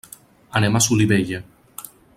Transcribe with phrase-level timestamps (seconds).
[0.59, 1.43] Anem a Solivella.